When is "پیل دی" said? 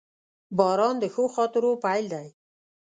1.83-2.27